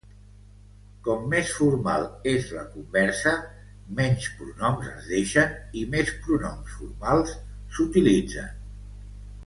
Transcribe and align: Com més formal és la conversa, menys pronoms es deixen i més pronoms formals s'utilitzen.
Com 1.07 1.27
més 1.33 1.51
formal 1.57 2.05
és 2.31 2.47
la 2.55 2.63
conversa, 2.77 3.35
menys 4.01 4.31
pronoms 4.39 4.89
es 4.95 5.11
deixen 5.13 5.55
i 5.83 5.85
més 5.95 6.13
pronoms 6.25 6.75
formals 6.81 7.37
s'utilitzen. 7.77 8.53